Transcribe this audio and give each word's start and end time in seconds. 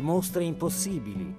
le 0.00 0.06
mostre 0.06 0.44
impossibili. 0.44 1.36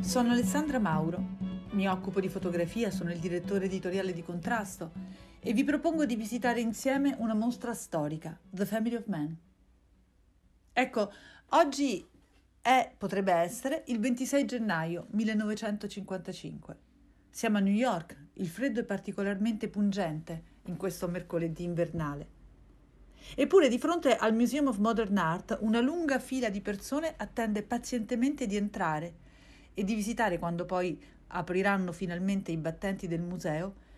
Sono 0.00 0.30
Alessandra 0.30 0.78
Mauro, 0.78 1.38
mi 1.70 1.88
occupo 1.88 2.20
di 2.20 2.28
fotografia, 2.28 2.92
sono 2.92 3.10
il 3.10 3.18
direttore 3.18 3.64
editoriale 3.64 4.12
di 4.12 4.22
Contrasto 4.22 4.92
e 5.40 5.52
vi 5.52 5.64
propongo 5.64 6.06
di 6.06 6.14
visitare 6.14 6.60
insieme 6.60 7.16
una 7.18 7.34
mostra 7.34 7.74
storica, 7.74 8.38
The 8.48 8.66
Family 8.66 8.94
of 8.94 9.06
Man. 9.06 9.36
Ecco, 10.72 11.12
oggi 11.50 12.08
è, 12.60 12.92
potrebbe 12.96 13.32
essere, 13.32 13.82
il 13.88 13.98
26 13.98 14.44
gennaio 14.44 15.06
1955. 15.10 16.78
Siamo 17.30 17.58
a 17.58 17.60
New 17.60 17.74
York, 17.74 18.16
il 18.34 18.48
freddo 18.48 18.80
è 18.80 18.84
particolarmente 18.84 19.68
pungente 19.68 20.58
in 20.70 20.76
questo 20.76 21.08
mercoledì 21.08 21.64
invernale. 21.64 22.38
Eppure 23.34 23.68
di 23.68 23.78
fronte 23.78 24.16
al 24.16 24.34
Museum 24.34 24.68
of 24.68 24.78
Modern 24.78 25.16
Art 25.18 25.58
una 25.60 25.80
lunga 25.80 26.18
fila 26.18 26.48
di 26.48 26.60
persone 26.60 27.14
attende 27.16 27.62
pazientemente 27.62 28.46
di 28.46 28.56
entrare 28.56 29.14
e 29.74 29.84
di 29.84 29.94
visitare 29.94 30.38
quando 30.38 30.64
poi 30.64 31.00
apriranno 31.28 31.92
finalmente 31.92 32.50
i 32.50 32.56
battenti 32.56 33.06
del 33.06 33.20
museo 33.20 33.88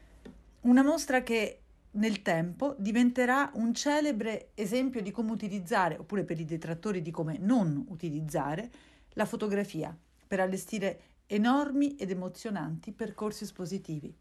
una 0.62 0.82
mostra 0.82 1.22
che 1.22 1.58
nel 1.92 2.22
tempo 2.22 2.74
diventerà 2.78 3.50
un 3.54 3.74
celebre 3.74 4.50
esempio 4.54 5.02
di 5.02 5.10
come 5.10 5.32
utilizzare, 5.32 5.98
oppure 5.98 6.24
per 6.24 6.38
i 6.40 6.44
detrattori 6.44 7.02
di 7.02 7.10
come 7.10 7.36
non 7.38 7.84
utilizzare, 7.88 8.70
la 9.14 9.24
fotografia 9.26 9.96
per 10.26 10.40
allestire 10.40 11.00
enormi 11.26 11.96
ed 11.96 12.10
emozionanti 12.10 12.92
percorsi 12.92 13.44
espositivi. 13.44 14.14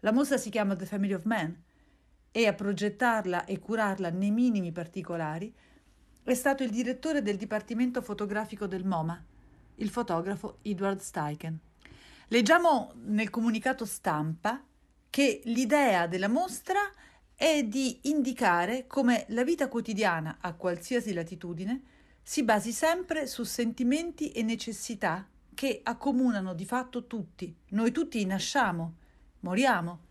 La 0.00 0.12
mostra 0.12 0.38
si 0.38 0.50
chiama 0.50 0.76
The 0.76 0.86
Family 0.86 1.12
of 1.12 1.24
Man 1.24 1.62
e 2.32 2.46
a 2.46 2.54
progettarla 2.54 3.44
e 3.44 3.58
curarla 3.58 4.10
nei 4.10 4.30
minimi 4.30 4.72
particolari 4.72 5.52
è 6.22 6.34
stato 6.34 6.62
il 6.62 6.70
direttore 6.70 7.22
del 7.22 7.36
Dipartimento 7.36 8.00
Fotografico 8.00 8.66
del 8.66 8.86
MoMA, 8.86 9.22
il 9.76 9.90
fotografo 9.90 10.58
Edward 10.62 11.00
Steichen. 11.00 11.58
Leggiamo 12.28 12.92
nel 13.06 13.30
comunicato 13.30 13.84
stampa 13.84 14.62
che 15.10 15.40
l'idea 15.44 16.06
della 16.06 16.28
mostra 16.28 16.78
è 17.34 17.64
di 17.64 17.98
indicare 18.02 18.86
come 18.86 19.24
la 19.28 19.42
vita 19.42 19.68
quotidiana 19.68 20.38
a 20.40 20.54
qualsiasi 20.54 21.12
latitudine 21.12 21.82
si 22.22 22.44
basi 22.44 22.72
sempre 22.72 23.26
su 23.26 23.42
sentimenti 23.42 24.30
e 24.30 24.42
necessità 24.42 25.28
che 25.52 25.80
accomunano 25.82 26.54
di 26.54 26.64
fatto 26.64 27.06
tutti. 27.06 27.54
Noi 27.70 27.90
tutti 27.90 28.24
nasciamo, 28.24 28.94
moriamo. 29.40 30.08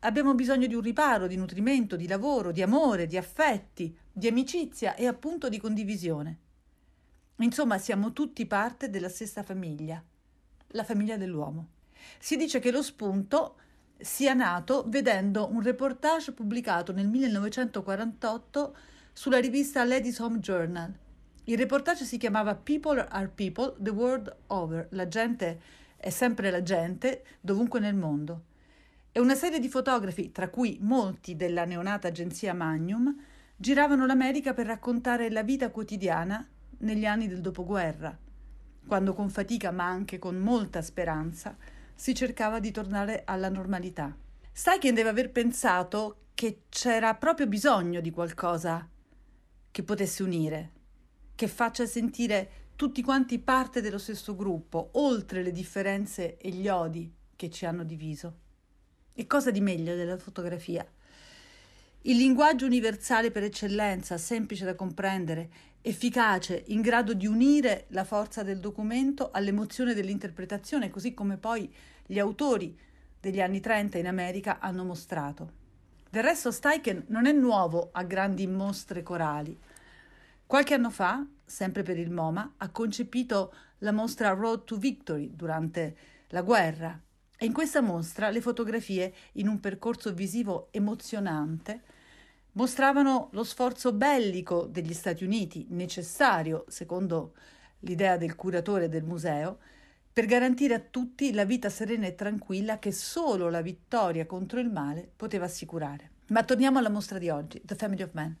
Abbiamo 0.00 0.34
bisogno 0.34 0.66
di 0.66 0.74
un 0.74 0.80
riparo, 0.80 1.26
di 1.26 1.36
nutrimento, 1.36 1.96
di 1.96 2.08
lavoro, 2.08 2.50
di 2.50 2.62
amore, 2.62 3.06
di 3.06 3.16
affetti, 3.16 3.96
di 4.10 4.26
amicizia 4.26 4.94
e 4.94 5.06
appunto 5.06 5.48
di 5.48 5.58
condivisione. 5.58 6.38
Insomma, 7.36 7.78
siamo 7.78 8.12
tutti 8.12 8.46
parte 8.46 8.90
della 8.90 9.08
stessa 9.08 9.42
famiglia, 9.42 10.02
la 10.68 10.84
famiglia 10.84 11.16
dell'uomo. 11.16 11.68
Si 12.18 12.36
dice 12.36 12.58
che 12.58 12.70
lo 12.70 12.82
spunto 12.82 13.56
sia 13.96 14.34
nato 14.34 14.84
vedendo 14.88 15.48
un 15.50 15.62
reportage 15.62 16.32
pubblicato 16.32 16.92
nel 16.92 17.08
1948 17.08 18.76
sulla 19.12 19.38
rivista 19.38 19.84
Ladies 19.84 20.18
Home 20.18 20.40
Journal. 20.40 20.92
Il 21.44 21.58
reportage 21.58 22.04
si 22.04 22.18
chiamava 22.18 22.54
People 22.54 23.06
are 23.08 23.28
People 23.28 23.74
the 23.78 23.90
World 23.90 24.34
Over, 24.48 24.88
la 24.90 25.08
gente 25.08 25.60
è 26.02 26.10
sempre 26.10 26.50
la 26.50 26.64
gente, 26.64 27.22
dovunque 27.40 27.78
nel 27.78 27.94
mondo. 27.94 28.46
E 29.12 29.20
una 29.20 29.36
serie 29.36 29.60
di 29.60 29.68
fotografi, 29.68 30.32
tra 30.32 30.48
cui 30.48 30.78
molti 30.80 31.36
della 31.36 31.64
neonata 31.64 32.08
agenzia 32.08 32.52
Magnum, 32.52 33.14
giravano 33.54 34.04
l'America 34.04 34.52
per 34.52 34.66
raccontare 34.66 35.30
la 35.30 35.44
vita 35.44 35.70
quotidiana 35.70 36.44
negli 36.78 37.06
anni 37.06 37.28
del 37.28 37.40
dopoguerra, 37.40 38.18
quando 38.84 39.14
con 39.14 39.30
fatica 39.30 39.70
ma 39.70 39.86
anche 39.86 40.18
con 40.18 40.38
molta 40.38 40.82
speranza 40.82 41.56
si 41.94 42.16
cercava 42.16 42.58
di 42.58 42.72
tornare 42.72 43.22
alla 43.24 43.48
normalità. 43.48 44.12
Steichen 44.50 44.94
deve 44.94 45.10
aver 45.10 45.30
pensato 45.30 46.22
che 46.34 46.62
c'era 46.68 47.14
proprio 47.14 47.46
bisogno 47.46 48.00
di 48.00 48.10
qualcosa 48.10 48.88
che 49.70 49.82
potesse 49.84 50.24
unire, 50.24 50.70
che 51.36 51.46
faccia 51.46 51.86
sentire 51.86 52.61
tutti 52.82 53.00
quanti 53.00 53.38
parte 53.38 53.80
dello 53.80 53.96
stesso 53.96 54.34
gruppo, 54.34 54.88
oltre 54.94 55.44
le 55.44 55.52
differenze 55.52 56.36
e 56.36 56.48
gli 56.48 56.66
odi 56.66 57.08
che 57.36 57.48
ci 57.48 57.64
hanno 57.64 57.84
diviso. 57.84 58.38
E 59.14 59.24
cosa 59.28 59.52
di 59.52 59.60
meglio 59.60 59.94
della 59.94 60.18
fotografia? 60.18 60.84
Il 62.00 62.16
linguaggio 62.16 62.66
universale 62.66 63.30
per 63.30 63.44
eccellenza, 63.44 64.18
semplice 64.18 64.64
da 64.64 64.74
comprendere, 64.74 65.48
efficace, 65.80 66.64
in 66.66 66.80
grado 66.80 67.14
di 67.14 67.28
unire 67.28 67.84
la 67.90 68.02
forza 68.02 68.42
del 68.42 68.58
documento 68.58 69.30
all'emozione 69.30 69.94
dell'interpretazione, 69.94 70.90
così 70.90 71.14
come 71.14 71.36
poi 71.36 71.72
gli 72.04 72.18
autori 72.18 72.76
degli 73.20 73.40
anni 73.40 73.60
30 73.60 73.98
in 73.98 74.08
America 74.08 74.58
hanno 74.58 74.82
mostrato. 74.82 75.52
Del 76.10 76.24
resto 76.24 76.50
Steichen 76.50 77.04
non 77.10 77.26
è 77.26 77.32
nuovo 77.32 77.90
a 77.92 78.02
grandi 78.02 78.44
mostre 78.48 79.04
corali. 79.04 79.56
Qualche 80.44 80.74
anno 80.74 80.90
fa, 80.90 81.24
sempre 81.52 81.82
per 81.82 81.98
il 81.98 82.10
MoMA, 82.10 82.54
ha 82.56 82.70
concepito 82.70 83.52
la 83.78 83.92
mostra 83.92 84.30
Road 84.30 84.64
to 84.64 84.78
Victory 84.78 85.32
durante 85.34 85.96
la 86.28 86.40
guerra 86.40 86.98
e 87.36 87.44
in 87.44 87.52
questa 87.52 87.82
mostra 87.82 88.30
le 88.30 88.40
fotografie, 88.40 89.12
in 89.32 89.48
un 89.48 89.60
percorso 89.60 90.14
visivo 90.14 90.68
emozionante, 90.70 91.82
mostravano 92.52 93.28
lo 93.32 93.44
sforzo 93.44 93.92
bellico 93.92 94.64
degli 94.64 94.94
Stati 94.94 95.24
Uniti, 95.24 95.66
necessario, 95.68 96.64
secondo 96.68 97.34
l'idea 97.80 98.16
del 98.16 98.34
curatore 98.34 98.88
del 98.88 99.04
museo, 99.04 99.58
per 100.10 100.24
garantire 100.24 100.72
a 100.72 100.80
tutti 100.80 101.34
la 101.34 101.44
vita 101.44 101.68
serena 101.68 102.06
e 102.06 102.14
tranquilla 102.14 102.78
che 102.78 102.92
solo 102.92 103.50
la 103.50 103.60
vittoria 103.60 104.24
contro 104.24 104.58
il 104.58 104.70
male 104.70 105.10
poteva 105.14 105.44
assicurare. 105.44 106.12
Ma 106.28 106.44
torniamo 106.44 106.78
alla 106.78 106.88
mostra 106.88 107.18
di 107.18 107.28
oggi, 107.28 107.60
The 107.62 107.74
Family 107.74 108.02
of 108.02 108.10
Man. 108.12 108.36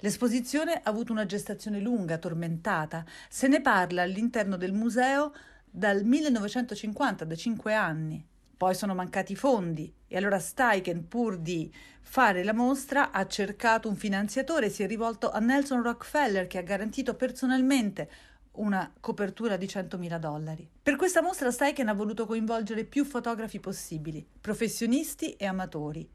L'esposizione 0.00 0.74
ha 0.74 0.82
avuto 0.84 1.10
una 1.10 1.26
gestazione 1.26 1.80
lunga, 1.80 2.18
tormentata. 2.18 3.04
Se 3.28 3.48
ne 3.48 3.60
parla 3.60 4.02
all'interno 4.02 4.56
del 4.56 4.72
museo 4.72 5.32
dal 5.64 6.04
1950, 6.04 7.24
da 7.24 7.34
cinque 7.34 7.74
anni. 7.74 8.24
Poi 8.56 8.76
sono 8.76 8.94
mancati 8.94 9.32
i 9.32 9.36
fondi 9.36 9.92
e 10.06 10.16
allora 10.16 10.38
Steichen, 10.38 11.08
pur 11.08 11.38
di 11.38 11.72
fare 12.00 12.44
la 12.44 12.52
mostra, 12.52 13.10
ha 13.10 13.26
cercato 13.26 13.88
un 13.88 13.96
finanziatore 13.96 14.70
si 14.70 14.84
è 14.84 14.86
rivolto 14.86 15.32
a 15.32 15.40
Nelson 15.40 15.82
Rockefeller 15.82 16.46
che 16.46 16.58
ha 16.58 16.62
garantito 16.62 17.14
personalmente 17.14 18.08
una 18.52 18.92
copertura 19.00 19.56
di 19.56 19.66
100.000 19.66 20.18
dollari. 20.18 20.68
Per 20.80 20.94
questa 20.94 21.22
mostra 21.22 21.50
Steichen 21.50 21.88
ha 21.88 21.92
voluto 21.92 22.24
coinvolgere 22.24 22.84
più 22.84 23.04
fotografi 23.04 23.58
possibili, 23.58 24.24
professionisti 24.40 25.32
e 25.32 25.46
amatori, 25.46 26.08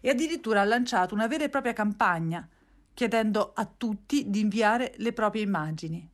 e 0.00 0.10
addirittura 0.10 0.60
ha 0.60 0.64
lanciato 0.64 1.14
una 1.14 1.28
vera 1.28 1.44
e 1.44 1.48
propria 1.48 1.72
campagna 1.72 2.48
chiedendo 2.98 3.52
a 3.54 3.64
tutti 3.64 4.28
di 4.28 4.40
inviare 4.40 4.92
le 4.96 5.12
proprie 5.12 5.42
immagini. 5.42 6.04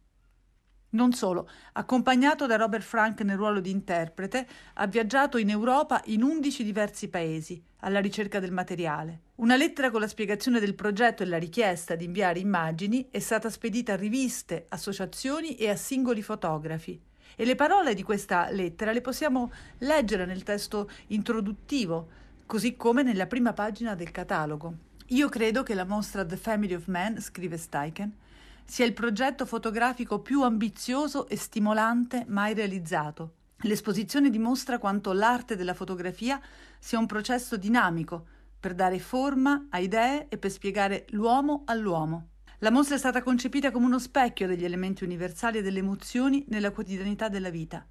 Non 0.91 1.15
solo, 1.15 1.49
accompagnato 1.73 2.45
da 2.45 2.57
Robert 2.57 2.85
Frank 2.85 3.23
nel 3.23 3.39
ruolo 3.39 3.61
di 3.61 3.71
interprete, 3.71 4.47
ha 4.75 4.87
viaggiato 4.87 5.39
in 5.39 5.49
Europa 5.49 6.03
in 6.09 6.23
11 6.23 6.63
diversi 6.63 7.09
paesi 7.09 7.59
alla 7.79 8.01
ricerca 8.01 8.39
del 8.39 8.53
materiale. 8.53 9.21
Una 9.37 9.57
lettera 9.57 9.91
con 9.91 10.03
la 10.03 10.07
spiegazione 10.07 10.61
del 10.61 10.75
progetto 10.75 11.23
e 11.23 11.27
la 11.27 11.39
richiesta 11.39 11.95
di 11.95 12.05
inviare 12.05 12.39
immagini 12.39 13.09
è 13.11 13.19
stata 13.19 13.49
spedita 13.49 13.95
a 13.95 13.97
riviste, 13.97 14.67
associazioni 14.69 15.55
e 15.55 15.71
a 15.71 15.77
singoli 15.77 16.21
fotografi. 16.21 17.01
E 17.35 17.47
le 17.47 17.55
parole 17.55 17.95
di 17.95 18.03
questa 18.03 18.51
lettera 18.51 18.93
le 18.93 19.01
possiamo 19.01 19.51
leggere 19.79 20.27
nel 20.27 20.43
testo 20.43 20.91
introduttivo, 21.07 22.09
così 22.45 22.77
come 22.77 23.03
nella 23.03 23.27
prima 23.27 23.55
pagina 23.55 23.95
del 23.95 24.11
catalogo. 24.11 24.93
Io 25.15 25.29
credo 25.29 25.63
che 25.63 25.75
la 25.75 25.85
mostra 25.85 26.27
The 26.27 26.37
Family 26.37 26.75
of 26.75 26.89
Man, 26.89 27.21
scrive 27.21 27.57
Steichen, 27.57 28.17
sia 28.65 28.85
il 28.85 28.95
progetto 28.95 29.47
fotografico 29.47 30.19
più 30.19 30.43
ambizioso 30.43 31.29
e 31.29 31.37
stimolante 31.37 32.25
mai 32.27 32.53
realizzato. 32.53 33.35
L'esposizione 33.59 34.29
dimostra 34.29 34.81
quanto 34.81 35.13
l'arte 35.13 35.55
della 35.55 35.73
fotografia 35.73 36.41
sia 36.81 36.99
un 36.99 37.07
processo 37.07 37.57
dinamico 37.57 38.27
per 38.59 38.75
dare 38.75 38.99
forma 38.99 39.69
a 39.71 39.79
idee 39.79 40.27
e 40.29 40.37
per 40.37 40.51
spiegare 40.51 41.07
l'uomo 41.11 41.63
all'uomo. 41.67 42.31
La 42.59 42.73
mostra 42.73 42.97
è 42.97 42.99
stata 42.99 43.23
concepita 43.23 43.71
come 43.71 43.87
uno 43.87 44.01
specchio 44.01 44.49
degli 44.49 44.65
elementi 44.65 45.05
universali 45.05 45.59
e 45.59 45.63
delle 45.63 45.79
emozioni 45.79 46.45
nella 46.49 46.73
quotidianità 46.73 47.29
della 47.29 47.51
vita, 47.51 47.87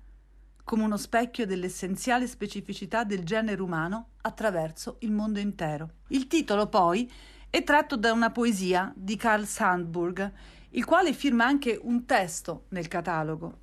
come 0.64 0.84
uno 0.84 0.98
specchio 0.98 1.46
dell'essenziale 1.46 2.28
specificità 2.28 3.04
del 3.04 3.24
genere 3.24 3.62
umano 3.62 4.10
attraverso 4.22 4.98
il 5.00 5.12
mondo 5.12 5.40
intero. 5.40 5.90
Il 6.08 6.28
titolo, 6.28 6.68
poi, 6.68 7.12
è 7.50 7.64
tratto 7.64 7.98
da 7.98 8.12
una 8.12 8.32
poesia 8.32 8.92
di 8.96 9.16
Carl 9.16 9.46
Sandburg 9.46 10.32
il 10.76 10.86
quale 10.86 11.14
firma 11.14 11.46
anche 11.46 11.80
un 11.82 12.06
testo 12.06 12.66
nel 12.70 12.88
catalogo. 12.88 13.60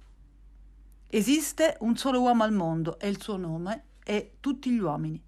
Esiste 1.08 1.76
un 1.81 1.97
solo 1.97 2.20
uomo 2.20 2.44
al 2.44 2.52
mondo 2.52 2.99
e 3.00 3.08
il 3.08 3.20
suo 3.20 3.37
nome 3.37 3.85
è 4.05 4.32
tutti 4.38 4.70
gli 4.70 4.79
uomini. 4.79 5.20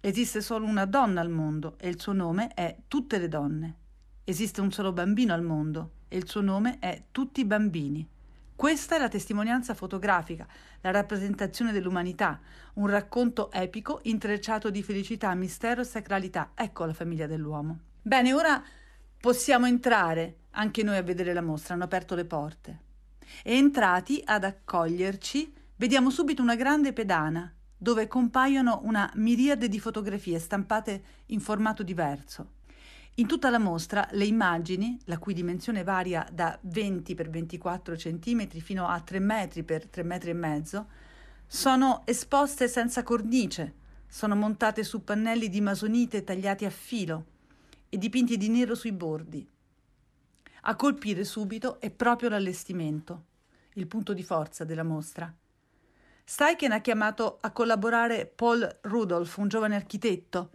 Esiste 0.00 0.42
solo 0.42 0.66
una 0.66 0.84
donna 0.84 1.22
al 1.22 1.30
mondo 1.30 1.76
e 1.78 1.88
il 1.88 2.00
suo 2.00 2.12
nome 2.12 2.48
è 2.52 2.76
Tutte 2.86 3.18
le 3.18 3.28
donne. 3.28 3.76
Esiste 4.24 4.60
un 4.60 4.70
solo 4.70 4.92
bambino 4.92 5.32
al 5.32 5.42
mondo 5.42 5.92
e 6.08 6.18
il 6.18 6.28
suo 6.28 6.42
nome 6.42 6.78
è 6.80 7.04
Tutti 7.10 7.40
i 7.40 7.44
bambini. 7.46 8.06
Questa 8.56 8.96
è 8.96 8.98
la 8.98 9.08
testimonianza 9.08 9.74
fotografica, 9.74 10.46
la 10.80 10.90
rappresentazione 10.90 11.72
dell'umanità, 11.72 12.40
un 12.76 12.86
racconto 12.86 13.52
epico 13.52 14.00
intrecciato 14.04 14.70
di 14.70 14.82
felicità, 14.82 15.34
mistero 15.34 15.82
e 15.82 15.84
sacralità. 15.84 16.52
Ecco 16.54 16.86
la 16.86 16.94
famiglia 16.94 17.26
dell'uomo. 17.26 17.80
Bene, 18.00 18.32
ora 18.32 18.64
possiamo 19.20 19.66
entrare 19.66 20.36
anche 20.52 20.82
noi 20.82 20.96
a 20.96 21.02
vedere 21.02 21.34
la 21.34 21.42
mostra, 21.42 21.74
hanno 21.74 21.84
aperto 21.84 22.14
le 22.14 22.24
porte. 22.24 22.80
E 23.44 23.56
entrati 23.56 24.22
ad 24.24 24.44
accoglierci, 24.44 25.52
vediamo 25.76 26.08
subito 26.08 26.40
una 26.40 26.54
grande 26.54 26.94
pedana 26.94 27.54
dove 27.76 28.08
compaiono 28.08 28.80
una 28.84 29.10
miriade 29.16 29.68
di 29.68 29.78
fotografie 29.78 30.38
stampate 30.38 31.02
in 31.26 31.40
formato 31.40 31.82
diverso. 31.82 32.52
In 33.18 33.26
tutta 33.26 33.48
la 33.48 33.58
mostra 33.58 34.06
le 34.12 34.26
immagini, 34.26 34.98
la 35.04 35.16
cui 35.16 35.32
dimensione 35.32 35.82
varia 35.82 36.28
da 36.30 36.58
20 36.60 37.14
x 37.14 37.28
24 37.30 37.96
cm 37.96 38.48
fino 38.58 38.86
a 38.86 39.00
3 39.00 39.18
metri 39.20 39.64
x 39.64 39.88
3 39.88 40.02
metri 40.02 40.30
e 40.30 40.34
mezzo, 40.34 40.86
sono 41.46 42.02
esposte 42.04 42.68
senza 42.68 43.02
cornice, 43.02 43.74
sono 44.06 44.36
montate 44.36 44.84
su 44.84 45.02
pannelli 45.02 45.48
di 45.48 45.62
masonite 45.62 46.24
tagliati 46.24 46.66
a 46.66 46.70
filo 46.70 47.24
e 47.88 47.96
dipinti 47.96 48.36
di 48.36 48.50
nero 48.50 48.74
sui 48.74 48.92
bordi. 48.92 49.48
A 50.68 50.76
colpire 50.76 51.24
subito 51.24 51.80
è 51.80 51.88
proprio 51.88 52.28
l'allestimento, 52.28 53.24
il 53.74 53.86
punto 53.86 54.12
di 54.12 54.22
forza 54.22 54.64
della 54.64 54.84
mostra. 54.84 55.34
Steichen 56.22 56.72
ha 56.72 56.82
chiamato 56.82 57.38
a 57.40 57.50
collaborare 57.50 58.26
Paul 58.26 58.78
Rudolph, 58.82 59.38
un 59.38 59.48
giovane 59.48 59.74
architetto, 59.74 60.50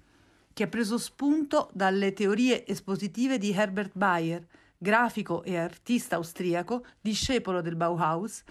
che 0.54 0.64
ha 0.64 0.68
preso 0.68 0.98
spunto 0.98 1.70
dalle 1.74 2.14
teorie 2.14 2.66
espositive 2.66 3.38
di 3.38 3.52
Herbert 3.52 3.92
Bayer, 3.94 4.46
grafico 4.78 5.44
e 5.44 5.58
artista 5.58 6.16
austriaco, 6.16 6.86
discepolo 7.00 7.62
del 7.62 7.76
Bauhaus, 7.76 8.44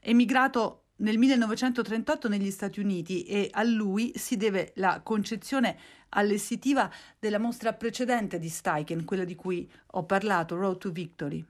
emigrato 0.00 0.84
nel 0.96 1.18
1938 1.18 2.28
negli 2.28 2.50
Stati 2.50 2.80
Uniti 2.80 3.22
e 3.24 3.48
a 3.52 3.62
lui 3.62 4.12
si 4.16 4.36
deve 4.36 4.72
la 4.76 5.00
concezione 5.02 5.78
allestitiva 6.10 6.90
della 7.18 7.38
mostra 7.38 7.72
precedente 7.72 8.38
di 8.38 8.48
Steichen, 8.48 9.04
quella 9.04 9.24
di 9.24 9.34
cui 9.34 9.70
ho 9.92 10.04
parlato, 10.04 10.56
Road 10.56 10.78
to 10.78 10.90
Victory. 10.90 11.44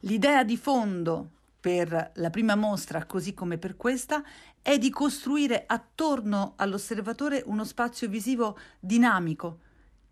L'idea 0.00 0.44
di 0.44 0.56
fondo 0.56 1.30
per 1.64 2.10
la 2.16 2.28
prima 2.28 2.56
mostra, 2.56 3.06
così 3.06 3.32
come 3.32 3.56
per 3.56 3.74
questa, 3.74 4.22
è 4.60 4.76
di 4.76 4.90
costruire 4.90 5.64
attorno 5.66 6.52
all'osservatore 6.56 7.42
uno 7.46 7.64
spazio 7.64 8.06
visivo 8.06 8.58
dinamico, 8.78 9.60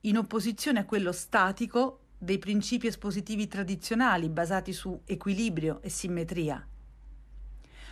in 0.03 0.17
opposizione 0.17 0.79
a 0.79 0.87
quello 0.87 1.13
statico 1.13 2.05
dei 2.17 2.39
principi 2.39 2.87
espositivi 2.87 3.49
tradizionali 3.49 4.31
basati 4.31 4.73
su 4.73 4.99
equilibrio 5.05 5.83
e 5.83 5.91
simmetria. 5.91 6.67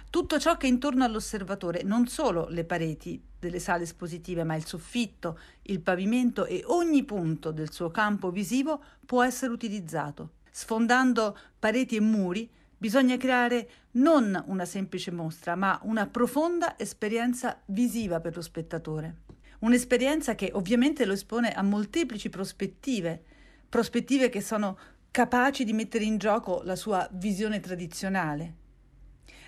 Tutto 0.09 0.39
ciò 0.39 0.57
che 0.57 0.67
è 0.67 0.71
intorno 0.71 1.05
all'osservatore, 1.05 1.83
non 1.83 2.07
solo 2.07 2.49
le 2.49 2.65
pareti 2.65 3.23
delle 3.39 3.59
sale 3.59 3.83
espositive, 3.83 4.43
ma 4.43 4.55
il 4.55 4.65
soffitto, 4.65 5.39
il 5.65 5.83
pavimento 5.83 6.47
e 6.47 6.63
ogni 6.65 7.05
punto 7.05 7.51
del 7.51 7.71
suo 7.71 7.91
campo 7.91 8.31
visivo 8.31 8.83
può 9.05 9.23
essere 9.23 9.53
utilizzato. 9.53 10.37
Sfondando 10.51 11.37
pareti 11.59 11.97
e 11.97 12.01
muri, 12.01 12.51
Bisogna 12.81 13.19
creare 13.19 13.69
non 13.93 14.43
una 14.47 14.65
semplice 14.65 15.11
mostra, 15.11 15.55
ma 15.55 15.79
una 15.83 16.07
profonda 16.07 16.79
esperienza 16.79 17.61
visiva 17.67 18.21
per 18.21 18.35
lo 18.35 18.41
spettatore. 18.41 19.17
Un'esperienza 19.59 20.35
che 20.35 20.51
ovviamente 20.55 21.05
lo 21.05 21.13
espone 21.13 21.53
a 21.53 21.61
molteplici 21.61 22.31
prospettive, 22.31 23.23
prospettive 23.69 24.31
che 24.31 24.41
sono 24.41 24.79
capaci 25.11 25.65
di 25.65 25.75
mettere 25.75 26.05
in 26.05 26.17
gioco 26.17 26.63
la 26.65 26.75
sua 26.75 27.07
visione 27.13 27.61
tradizionale. 27.61 28.55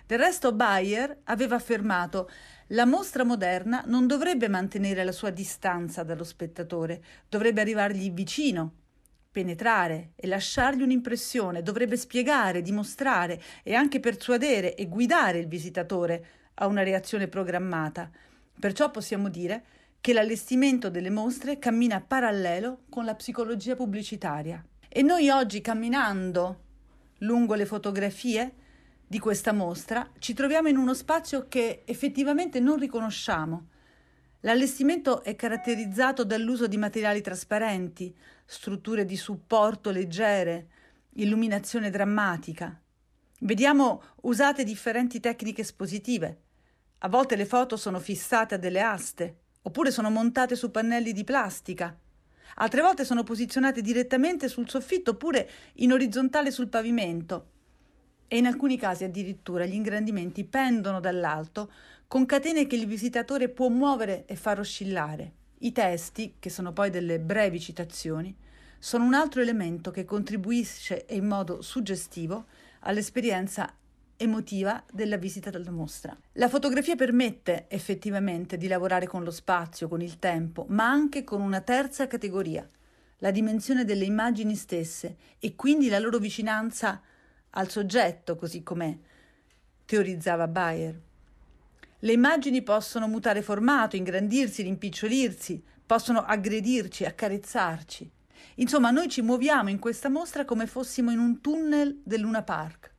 Del 0.04 0.18
resto 0.18 0.52
Bayer 0.52 1.20
aveva 1.24 1.54
affermato 1.54 2.28
la 2.68 2.84
mostra 2.84 3.24
moderna 3.24 3.82
non 3.86 4.06
dovrebbe 4.06 4.48
mantenere 4.48 5.04
la 5.04 5.12
sua 5.12 5.30
distanza 5.30 6.02
dallo 6.02 6.24
spettatore, 6.24 7.02
dovrebbe 7.30 7.62
arrivargli 7.62 8.12
vicino, 8.12 8.74
penetrare 9.32 10.12
e 10.14 10.28
lasciargli 10.28 10.82
un'impressione, 10.82 11.62
dovrebbe 11.62 11.96
spiegare, 11.96 12.60
dimostrare 12.60 13.42
e 13.62 13.74
anche 13.74 13.98
persuadere 13.98 14.74
e 14.74 14.86
guidare 14.86 15.38
il 15.38 15.48
visitatore 15.48 16.26
a 16.54 16.66
una 16.66 16.82
reazione 16.82 17.28
programmata. 17.28 18.10
Perciò 18.60 18.90
possiamo 18.90 19.30
dire 19.30 19.64
che 20.02 20.12
l'allestimento 20.12 20.90
delle 20.90 21.10
mostre 21.10 21.58
cammina 21.58 22.00
parallelo 22.00 22.82
con 22.90 23.06
la 23.06 23.14
psicologia 23.14 23.74
pubblicitaria. 23.74 24.62
E 24.88 25.00
noi 25.00 25.30
oggi 25.30 25.62
camminando 25.62 26.60
lungo 27.18 27.54
le 27.54 27.64
fotografie 27.64 28.52
di 29.06 29.18
questa 29.18 29.52
mostra 29.52 30.10
ci 30.18 30.34
troviamo 30.34 30.68
in 30.68 30.76
uno 30.76 30.92
spazio 30.92 31.46
che 31.48 31.82
effettivamente 31.86 32.60
non 32.60 32.78
riconosciamo, 32.78 33.68
L'allestimento 34.44 35.22
è 35.22 35.36
caratterizzato 35.36 36.24
dall'uso 36.24 36.66
di 36.66 36.76
materiali 36.76 37.20
trasparenti, 37.20 38.12
strutture 38.52 39.06
di 39.06 39.16
supporto 39.16 39.90
leggere, 39.90 40.68
illuminazione 41.14 41.88
drammatica. 41.88 42.78
Vediamo 43.40 44.02
usate 44.22 44.62
differenti 44.62 45.20
tecniche 45.20 45.62
espositive. 45.62 46.40
A 46.98 47.08
volte 47.08 47.34
le 47.34 47.46
foto 47.46 47.78
sono 47.78 47.98
fissate 47.98 48.56
a 48.56 48.58
delle 48.58 48.82
aste, 48.82 49.36
oppure 49.62 49.90
sono 49.90 50.10
montate 50.10 50.54
su 50.54 50.70
pannelli 50.70 51.14
di 51.14 51.24
plastica. 51.24 51.98
Altre 52.56 52.82
volte 52.82 53.06
sono 53.06 53.22
posizionate 53.22 53.80
direttamente 53.80 54.48
sul 54.48 54.68
soffitto 54.68 55.12
oppure 55.12 55.48
in 55.76 55.92
orizzontale 55.92 56.50
sul 56.50 56.68
pavimento. 56.68 57.46
E 58.28 58.36
in 58.36 58.46
alcuni 58.46 58.76
casi 58.76 59.04
addirittura 59.04 59.64
gli 59.64 59.74
ingrandimenti 59.74 60.44
pendono 60.44 61.00
dall'alto 61.00 61.72
con 62.06 62.26
catene 62.26 62.66
che 62.66 62.76
il 62.76 62.86
visitatore 62.86 63.48
può 63.48 63.68
muovere 63.70 64.26
e 64.26 64.36
far 64.36 64.58
oscillare. 64.58 65.40
I 65.60 65.72
testi, 65.72 66.34
che 66.38 66.50
sono 66.50 66.72
poi 66.72 66.90
delle 66.90 67.18
brevi 67.20 67.60
citazioni, 67.60 68.36
sono 68.84 69.04
un 69.04 69.14
altro 69.14 69.40
elemento 69.40 69.92
che 69.92 70.04
contribuisce 70.04 71.06
in 71.10 71.24
modo 71.24 71.62
suggestivo 71.62 72.46
all'esperienza 72.80 73.72
emotiva 74.16 74.82
della 74.90 75.18
visita 75.18 75.50
della 75.50 75.70
mostra. 75.70 76.18
La 76.32 76.48
fotografia 76.48 76.96
permette 76.96 77.66
effettivamente 77.68 78.56
di 78.56 78.66
lavorare 78.66 79.06
con 79.06 79.22
lo 79.22 79.30
spazio, 79.30 79.86
con 79.86 80.00
il 80.00 80.18
tempo, 80.18 80.66
ma 80.70 80.90
anche 80.90 81.22
con 81.22 81.40
una 81.40 81.60
terza 81.60 82.08
categoria, 82.08 82.68
la 83.18 83.30
dimensione 83.30 83.84
delle 83.84 84.04
immagini 84.04 84.56
stesse 84.56 85.16
e 85.38 85.54
quindi 85.54 85.88
la 85.88 86.00
loro 86.00 86.18
vicinanza 86.18 87.00
al 87.50 87.70
soggetto, 87.70 88.34
così 88.34 88.64
come 88.64 88.98
teorizzava 89.84 90.48
Bayer. 90.48 91.00
Le 92.00 92.12
immagini 92.12 92.62
possono 92.62 93.06
mutare 93.06 93.42
formato, 93.42 93.94
ingrandirsi, 93.94 94.62
rimpicciolirsi, 94.62 95.62
possono 95.86 96.24
aggredirci, 96.24 97.04
accarezzarci. 97.04 98.10
Insomma, 98.56 98.90
noi 98.90 99.08
ci 99.08 99.22
muoviamo 99.22 99.70
in 99.70 99.78
questa 99.78 100.08
mostra 100.08 100.44
come 100.44 100.66
fossimo 100.66 101.10
in 101.10 101.18
un 101.18 101.40
tunnel 101.40 102.00
del 102.04 102.20
Luna 102.20 102.42
Park, 102.42 102.92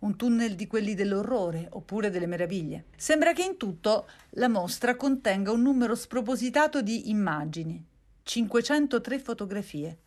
un 0.00 0.16
tunnel 0.16 0.54
di 0.54 0.66
quelli 0.66 0.94
dell'orrore 0.94 1.66
oppure 1.70 2.10
delle 2.10 2.26
meraviglie. 2.26 2.86
Sembra 2.96 3.32
che 3.32 3.42
in 3.42 3.56
tutto 3.56 4.08
la 4.30 4.48
mostra 4.48 4.96
contenga 4.96 5.52
un 5.52 5.62
numero 5.62 5.94
spropositato 5.94 6.82
di 6.82 7.10
immagini, 7.10 7.84
503 8.22 9.18
fotografie, 9.18 9.98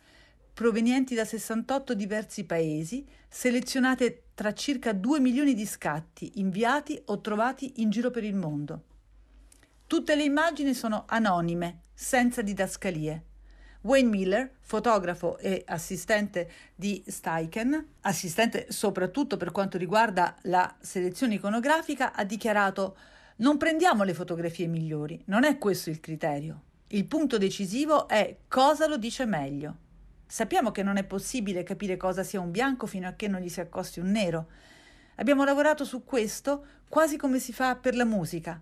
provenienti 0.53 1.15
da 1.15 1.25
68 1.25 1.93
diversi 1.93 2.45
paesi, 2.45 3.05
selezionate 3.27 4.25
tra 4.33 4.53
circa 4.53 4.93
2 4.93 5.19
milioni 5.19 5.53
di 5.53 5.65
scatti 5.65 6.33
inviati 6.35 7.01
o 7.05 7.19
trovati 7.21 7.81
in 7.81 7.89
giro 7.89 8.11
per 8.11 8.23
il 8.23 8.35
mondo. 8.35 8.83
Tutte 9.87 10.15
le 10.15 10.23
immagini 10.23 10.73
sono 10.73 11.05
anonime, 11.07 11.81
senza 11.93 12.41
didascalie. 12.41 13.23
Wayne 13.81 14.09
Miller, 14.09 14.51
fotografo 14.59 15.39
e 15.39 15.63
assistente 15.65 16.49
di 16.75 17.03
Steichen, 17.07 17.93
assistente 18.01 18.67
soprattutto 18.69 19.37
per 19.37 19.51
quanto 19.51 19.79
riguarda 19.79 20.35
la 20.43 20.75
selezione 20.79 21.35
iconografica, 21.35 22.13
ha 22.13 22.23
dichiarato 22.23 22.95
non 23.37 23.57
prendiamo 23.57 24.03
le 24.03 24.13
fotografie 24.13 24.67
migliori, 24.67 25.19
non 25.25 25.45
è 25.45 25.57
questo 25.57 25.89
il 25.89 25.99
criterio. 25.99 26.61
Il 26.89 27.05
punto 27.05 27.39
decisivo 27.39 28.07
è 28.07 28.37
cosa 28.47 28.85
lo 28.85 28.97
dice 28.97 29.25
meglio. 29.25 29.77
Sappiamo 30.27 30.69
che 30.69 30.83
non 30.83 30.97
è 30.97 31.03
possibile 31.03 31.63
capire 31.63 31.97
cosa 31.97 32.23
sia 32.23 32.39
un 32.39 32.51
bianco 32.51 32.85
fino 32.85 33.07
a 33.07 33.13
che 33.13 33.27
non 33.27 33.41
gli 33.41 33.49
si 33.49 33.61
accosti 33.61 33.99
un 33.99 34.11
nero. 34.11 34.47
Abbiamo 35.15 35.43
lavorato 35.43 35.85
su 35.85 36.03
questo 36.03 36.65
quasi 36.87 37.17
come 37.17 37.39
si 37.39 37.51
fa 37.51 37.75
per 37.75 37.95
la 37.95 38.05
musica. 38.05 38.61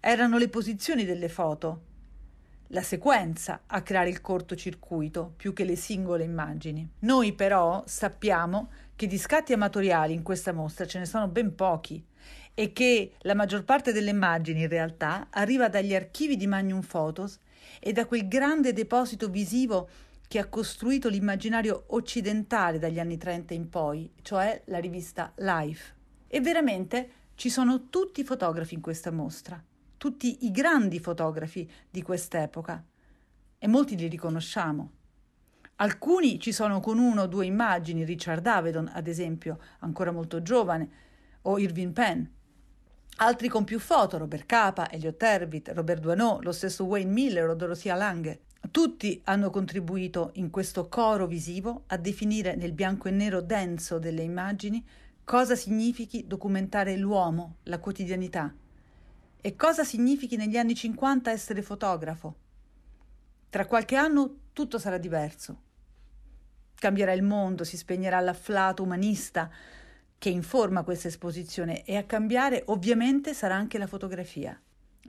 Erano 0.00 0.38
le 0.38 0.48
posizioni 0.48 1.04
delle 1.04 1.28
foto 1.28 1.94
la 2.68 2.82
sequenza 2.82 3.62
a 3.66 3.82
creare 3.82 4.08
il 4.08 4.20
cortocircuito 4.20 5.32
più 5.36 5.52
che 5.52 5.64
le 5.64 5.76
singole 5.76 6.24
immagini. 6.24 6.88
Noi 7.00 7.32
però 7.32 7.82
sappiamo 7.86 8.70
che 8.96 9.06
di 9.06 9.18
scatti 9.18 9.52
amatoriali 9.52 10.14
in 10.14 10.22
questa 10.22 10.52
mostra 10.52 10.86
ce 10.86 10.98
ne 10.98 11.06
sono 11.06 11.28
ben 11.28 11.54
pochi 11.54 12.04
e 12.54 12.72
che 12.72 13.12
la 13.20 13.34
maggior 13.34 13.64
parte 13.64 13.92
delle 13.92 14.10
immagini 14.10 14.62
in 14.62 14.68
realtà 14.68 15.28
arriva 15.30 15.68
dagli 15.68 15.94
archivi 15.94 16.36
di 16.36 16.46
Magnum 16.46 16.80
Photos 16.80 17.38
e 17.80 17.92
da 17.92 18.06
quel 18.06 18.26
grande 18.26 18.72
deposito 18.72 19.28
visivo 19.28 19.88
che 20.26 20.38
ha 20.38 20.46
costruito 20.46 21.08
l'immaginario 21.08 21.84
occidentale 21.88 22.78
dagli 22.78 22.98
anni 22.98 23.16
30 23.16 23.54
in 23.54 23.68
poi, 23.68 24.10
cioè 24.22 24.62
la 24.66 24.78
rivista 24.78 25.32
Life. 25.36 25.94
E 26.26 26.40
veramente 26.40 27.10
ci 27.34 27.50
sono 27.50 27.88
tutti 27.90 28.20
i 28.20 28.24
fotografi 28.24 28.74
in 28.74 28.80
questa 28.80 29.12
mostra, 29.12 29.62
tutti 30.06 30.46
i 30.46 30.52
grandi 30.52 31.00
fotografi 31.00 31.68
di 31.90 32.00
quest'epoca 32.00 32.80
e 33.58 33.66
molti 33.66 33.96
li 33.96 34.06
riconosciamo. 34.06 34.90
Alcuni 35.76 36.38
ci 36.38 36.52
sono 36.52 36.78
con 36.78 37.00
uno 37.00 37.22
o 37.22 37.26
due 37.26 37.44
immagini, 37.44 38.04
Richard 38.04 38.46
Avedon 38.46 38.88
ad 38.94 39.08
esempio, 39.08 39.58
ancora 39.80 40.12
molto 40.12 40.42
giovane, 40.42 40.88
o 41.42 41.58
Irving 41.58 41.92
Penn. 41.92 42.24
Altri 43.16 43.48
con 43.48 43.64
più 43.64 43.80
foto, 43.80 44.16
Robert 44.16 44.46
Capa, 44.46 44.92
Elliot 44.92 45.20
Erwitt, 45.20 45.72
Robert 45.74 46.02
Duanot, 46.02 46.44
lo 46.44 46.52
stesso 46.52 46.84
Wayne 46.84 47.10
Miller 47.10 47.48
o 47.48 47.54
Dorothea 47.56 47.96
Lange. 47.96 48.42
Tutti 48.70 49.20
hanno 49.24 49.50
contribuito 49.50 50.30
in 50.34 50.50
questo 50.50 50.86
coro 50.86 51.26
visivo 51.26 51.82
a 51.88 51.96
definire 51.96 52.54
nel 52.54 52.72
bianco 52.72 53.08
e 53.08 53.10
nero 53.10 53.40
denso 53.40 53.98
delle 53.98 54.22
immagini 54.22 54.86
cosa 55.24 55.56
significhi 55.56 56.28
documentare 56.28 56.96
l'uomo, 56.96 57.56
la 57.64 57.80
quotidianità 57.80 58.54
e 59.46 59.54
cosa 59.54 59.84
significhi 59.84 60.34
negli 60.34 60.56
anni 60.56 60.74
50 60.74 61.30
essere 61.30 61.62
fotografo. 61.62 62.34
Tra 63.48 63.64
qualche 63.66 63.94
anno 63.94 64.38
tutto 64.52 64.76
sarà 64.76 64.98
diverso. 64.98 65.60
Cambierà 66.74 67.12
il 67.12 67.22
mondo, 67.22 67.62
si 67.62 67.76
spegnerà 67.76 68.18
l'afflato 68.18 68.82
umanista 68.82 69.48
che 70.18 70.30
informa 70.30 70.82
questa 70.82 71.06
esposizione 71.06 71.84
e 71.84 71.94
a 71.94 72.02
cambiare 72.02 72.64
ovviamente 72.66 73.34
sarà 73.34 73.54
anche 73.54 73.78
la 73.78 73.86
fotografia. 73.86 74.60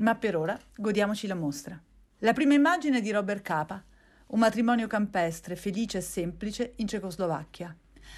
Ma 0.01 0.13
per 0.13 0.35
ora 0.37 0.55
godiamoci 0.75 1.25
la 1.25 1.33
mostra. 1.33 1.81
La 2.19 2.33
prima 2.33 2.53
immagine 2.53 2.99
è 2.99 3.01
di 3.01 3.09
Robert 3.09 3.41
Capa, 3.41 3.83
un 4.27 4.37
matrimonio 4.37 4.85
campestre, 4.85 5.55
felice 5.55 5.97
e 5.97 6.01
semplice 6.01 6.73
in 6.75 6.87
Cecoslovacchia. 6.87 7.75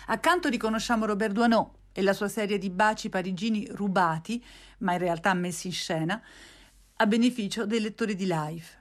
Accanto 0.08 0.50
riconosciamo 0.50 1.06
Robert 1.06 1.32
Duanot 1.32 1.78
e 1.92 2.02
la 2.02 2.14
sua 2.14 2.28
serie 2.28 2.58
di 2.58 2.70
baci 2.70 3.10
parigini 3.10 3.68
rubati, 3.72 4.44
ma 4.80 4.94
in 4.94 5.00
realtà 5.00 5.34
messi 5.34 5.68
in 5.68 5.74
scena, 5.74 6.22
a 6.98 7.06
beneficio 7.06 7.66
dei 7.66 7.80
lettori 7.80 8.16
di 8.16 8.26
Life. 8.26 8.78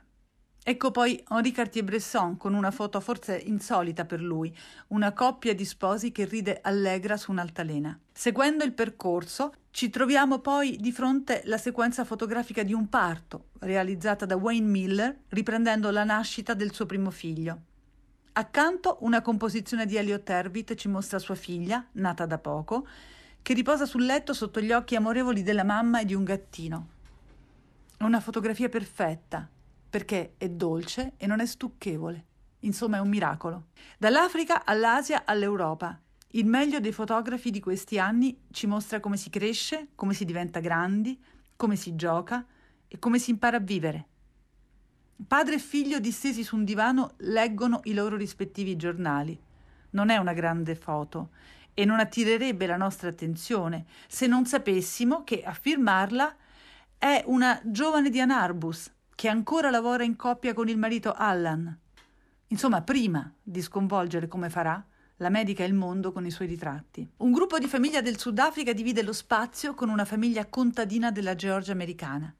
Ecco 0.68 0.90
poi 0.90 1.24
Henri 1.30 1.50
Cartier-Bresson 1.50 2.36
con 2.36 2.52
una 2.52 2.70
foto 2.70 3.00
forse 3.00 3.38
insolita 3.38 4.04
per 4.04 4.20
lui, 4.20 4.54
una 4.88 5.12
coppia 5.14 5.54
di 5.54 5.64
sposi 5.64 6.12
che 6.12 6.26
ride 6.26 6.58
allegra 6.60 7.16
su 7.16 7.30
un'altalena. 7.30 7.98
Seguendo 8.12 8.64
il 8.64 8.74
percorso, 8.74 9.54
ci 9.70 9.88
troviamo 9.88 10.40
poi 10.40 10.76
di 10.76 10.92
fronte 10.92 11.42
alla 11.42 11.56
sequenza 11.56 12.04
fotografica 12.04 12.62
di 12.62 12.74
un 12.74 12.88
parto, 12.90 13.46
realizzata 13.60 14.26
da 14.26 14.36
Wayne 14.36 14.66
Miller, 14.66 15.18
riprendendo 15.28 15.90
la 15.90 16.04
nascita 16.04 16.52
del 16.52 16.74
suo 16.74 16.84
primo 16.84 17.10
figlio. 17.10 17.62
Accanto 18.38 18.98
una 19.00 19.20
composizione 19.20 19.84
di 19.84 19.96
Elliot 19.96 20.30
Erwitt 20.30 20.76
ci 20.76 20.86
mostra 20.86 21.18
sua 21.18 21.34
figlia, 21.34 21.84
nata 21.94 22.24
da 22.24 22.38
poco, 22.38 22.86
che 23.42 23.52
riposa 23.52 23.84
sul 23.84 24.04
letto 24.04 24.32
sotto 24.32 24.60
gli 24.60 24.70
occhi 24.70 24.94
amorevoli 24.94 25.42
della 25.42 25.64
mamma 25.64 25.98
e 25.98 26.04
di 26.04 26.14
un 26.14 26.22
gattino. 26.22 26.88
È 27.96 28.04
una 28.04 28.20
fotografia 28.20 28.68
perfetta, 28.68 29.48
perché 29.90 30.34
è 30.38 30.48
dolce 30.50 31.14
e 31.16 31.26
non 31.26 31.40
è 31.40 31.46
stucchevole. 31.46 32.26
Insomma, 32.60 32.98
è 32.98 33.00
un 33.00 33.08
miracolo. 33.08 33.70
Dall'Africa 33.98 34.64
all'Asia 34.64 35.24
all'Europa. 35.24 36.00
Il 36.28 36.46
meglio 36.46 36.78
dei 36.78 36.92
fotografi 36.92 37.50
di 37.50 37.58
questi 37.58 37.98
anni 37.98 38.42
ci 38.52 38.68
mostra 38.68 39.00
come 39.00 39.16
si 39.16 39.30
cresce, 39.30 39.88
come 39.96 40.14
si 40.14 40.24
diventa 40.24 40.60
grandi, 40.60 41.20
come 41.56 41.74
si 41.74 41.96
gioca 41.96 42.46
e 42.86 43.00
come 43.00 43.18
si 43.18 43.30
impara 43.30 43.56
a 43.56 43.60
vivere. 43.60 44.06
Padre 45.26 45.56
e 45.56 45.58
figlio 45.58 45.98
distesi 45.98 46.44
su 46.44 46.54
un 46.54 46.64
divano 46.64 47.14
leggono 47.18 47.80
i 47.84 47.92
loro 47.92 48.16
rispettivi 48.16 48.76
giornali. 48.76 49.38
Non 49.90 50.10
è 50.10 50.16
una 50.16 50.32
grande 50.32 50.76
foto 50.76 51.30
e 51.74 51.84
non 51.84 51.98
attirerebbe 51.98 52.66
la 52.66 52.76
nostra 52.76 53.08
attenzione 53.08 53.84
se 54.06 54.28
non 54.28 54.46
sapessimo 54.46 55.24
che 55.24 55.42
a 55.42 55.52
firmarla 55.52 56.36
è 56.96 57.24
una 57.26 57.60
giovane 57.64 58.10
di 58.10 58.20
Anarbus, 58.20 58.92
che 59.14 59.28
ancora 59.28 59.70
lavora 59.70 60.04
in 60.04 60.14
coppia 60.14 60.54
con 60.54 60.68
il 60.68 60.78
marito 60.78 61.12
Allan. 61.12 61.76
Insomma, 62.46 62.82
prima 62.82 63.30
di 63.42 63.60
sconvolgere 63.60 64.28
come 64.28 64.48
farà, 64.48 64.82
la 65.16 65.30
medica 65.30 65.64
e 65.64 65.66
il 65.66 65.74
mondo 65.74 66.12
con 66.12 66.24
i 66.24 66.30
suoi 66.30 66.46
ritratti. 66.46 67.06
Un 67.18 67.32
gruppo 67.32 67.58
di 67.58 67.66
famiglia 67.66 68.00
del 68.00 68.18
Sudafrica 68.18 68.72
divide 68.72 69.02
lo 69.02 69.12
spazio 69.12 69.74
con 69.74 69.88
una 69.88 70.04
famiglia 70.04 70.46
contadina 70.46 71.10
della 71.10 71.34
Georgia 71.34 71.72
americana, 71.72 72.32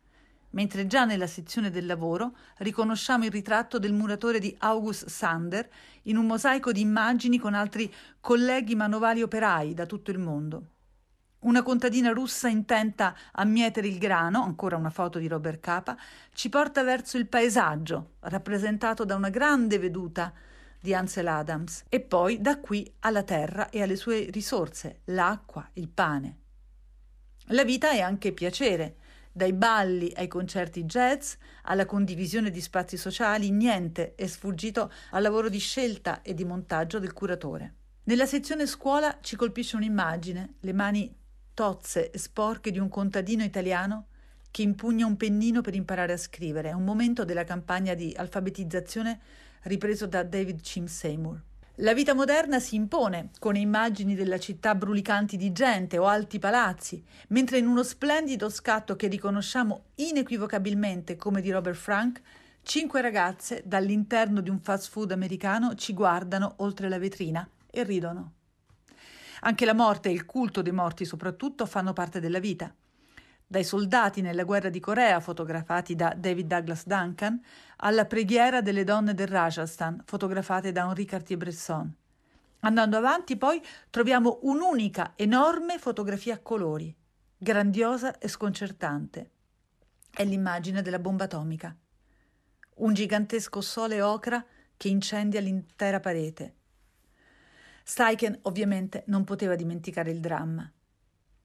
mentre 0.50 0.86
già 0.86 1.04
nella 1.04 1.26
sezione 1.26 1.70
del 1.70 1.86
lavoro 1.86 2.36
riconosciamo 2.58 3.24
il 3.24 3.30
ritratto 3.30 3.78
del 3.78 3.92
muratore 3.92 4.38
di 4.38 4.54
August 4.58 5.08
Sander 5.08 5.68
in 6.02 6.16
un 6.16 6.26
mosaico 6.26 6.72
di 6.72 6.80
immagini 6.80 7.38
con 7.38 7.54
altri 7.54 7.92
colleghi 8.20 8.74
manovali 8.74 9.22
operai 9.22 9.74
da 9.74 9.86
tutto 9.86 10.10
il 10.10 10.18
mondo. 10.18 10.66
Una 11.40 11.62
contadina 11.62 12.10
russa 12.10 12.48
intenta 12.48 13.14
a 13.30 13.44
mietere 13.44 13.86
il 13.86 13.98
grano, 13.98 14.42
ancora 14.42 14.76
una 14.76 14.90
foto 14.90 15.20
di 15.20 15.28
Robert 15.28 15.60
Capa, 15.60 15.96
ci 16.32 16.48
porta 16.48 16.82
verso 16.82 17.16
il 17.16 17.28
paesaggio, 17.28 18.14
rappresentato 18.20 19.04
da 19.04 19.14
una 19.14 19.30
grande 19.30 19.78
veduta 19.78 20.32
di 20.80 20.94
Ansel 20.94 21.28
Adams, 21.28 21.84
e 21.88 22.00
poi 22.00 22.40
da 22.40 22.58
qui 22.58 22.92
alla 23.00 23.22
terra 23.22 23.68
e 23.68 23.82
alle 23.82 23.96
sue 23.96 24.28
risorse, 24.30 25.02
l'acqua, 25.04 25.68
il 25.74 25.88
pane. 25.88 26.38
La 27.52 27.64
vita 27.64 27.90
è 27.90 28.00
anche 28.00 28.32
piacere. 28.32 28.96
Dai 29.38 29.52
balli 29.52 30.12
ai 30.16 30.26
concerti 30.26 30.82
jazz, 30.82 31.34
alla 31.62 31.86
condivisione 31.86 32.50
di 32.50 32.60
spazi 32.60 32.96
sociali, 32.96 33.52
niente 33.52 34.16
è 34.16 34.26
sfuggito 34.26 34.90
al 35.10 35.22
lavoro 35.22 35.48
di 35.48 35.60
scelta 35.60 36.22
e 36.22 36.34
di 36.34 36.44
montaggio 36.44 36.98
del 36.98 37.12
curatore. 37.12 37.74
Nella 38.02 38.26
sezione 38.26 38.66
scuola 38.66 39.18
ci 39.20 39.36
colpisce 39.36 39.76
un'immagine, 39.76 40.54
le 40.58 40.72
mani 40.72 41.16
tozze 41.54 42.10
e 42.10 42.18
sporche 42.18 42.72
di 42.72 42.80
un 42.80 42.88
contadino 42.88 43.44
italiano 43.44 44.08
che 44.50 44.62
impugna 44.62 45.06
un 45.06 45.16
pennino 45.16 45.60
per 45.60 45.76
imparare 45.76 46.14
a 46.14 46.16
scrivere. 46.16 46.72
Un 46.72 46.82
momento 46.82 47.24
della 47.24 47.44
campagna 47.44 47.94
di 47.94 48.12
alfabetizzazione 48.16 49.20
ripreso 49.62 50.08
da 50.08 50.24
David 50.24 50.60
Chim 50.62 50.86
Seymour. 50.86 51.40
La 51.82 51.94
vita 51.94 52.12
moderna 52.12 52.58
si 52.58 52.74
impone 52.74 53.30
con 53.38 53.54
immagini 53.54 54.16
della 54.16 54.40
città 54.40 54.74
brulicanti 54.74 55.36
di 55.36 55.52
gente 55.52 55.96
o 55.96 56.06
alti 56.06 56.40
palazzi, 56.40 57.00
mentre 57.28 57.58
in 57.58 57.68
uno 57.68 57.84
splendido 57.84 58.50
scatto 58.50 58.96
che 58.96 59.06
riconosciamo 59.06 59.84
inequivocabilmente 59.94 61.14
come 61.14 61.40
di 61.40 61.52
Robert 61.52 61.76
Frank, 61.76 62.20
cinque 62.62 63.00
ragazze 63.00 63.62
dall'interno 63.64 64.40
di 64.40 64.50
un 64.50 64.58
fast 64.58 64.90
food 64.90 65.12
americano 65.12 65.76
ci 65.76 65.94
guardano 65.94 66.54
oltre 66.56 66.88
la 66.88 66.98
vetrina 66.98 67.48
e 67.70 67.84
ridono. 67.84 68.32
Anche 69.42 69.64
la 69.64 69.72
morte 69.72 70.08
e 70.08 70.12
il 70.12 70.26
culto 70.26 70.62
dei 70.62 70.72
morti 70.72 71.04
soprattutto 71.04 71.64
fanno 71.64 71.92
parte 71.92 72.18
della 72.18 72.40
vita. 72.40 72.74
Dai 73.50 73.64
soldati 73.64 74.20
nella 74.20 74.44
guerra 74.44 74.68
di 74.68 74.78
Corea, 74.78 75.20
fotografati 75.20 75.94
da 75.94 76.14
David 76.14 76.48
Douglas 76.48 76.84
Duncan, 76.86 77.42
alla 77.76 78.04
preghiera 78.04 78.60
delle 78.60 78.84
donne 78.84 79.14
del 79.14 79.26
Rajasthan, 79.26 80.02
fotografate 80.04 80.70
da 80.70 80.82
Henri 80.82 81.06
Cartier-Bresson. 81.06 81.96
Andando 82.60 82.98
avanti, 82.98 83.38
poi, 83.38 83.58
troviamo 83.88 84.40
un'unica, 84.42 85.14
enorme 85.16 85.78
fotografia 85.78 86.34
a 86.34 86.40
colori, 86.40 86.94
grandiosa 87.38 88.18
e 88.18 88.28
sconcertante. 88.28 89.30
È 90.10 90.24
l'immagine 90.26 90.82
della 90.82 90.98
bomba 90.98 91.24
atomica. 91.24 91.74
Un 92.74 92.92
gigantesco 92.92 93.62
sole 93.62 94.02
ocra 94.02 94.44
che 94.76 94.88
incendia 94.88 95.40
l'intera 95.40 96.00
parete 96.00 96.56
Steichen 97.88 98.40
ovviamente 98.42 99.04
non 99.06 99.24
poteva 99.24 99.54
dimenticare 99.54 100.10
il 100.10 100.20
dramma. 100.20 100.70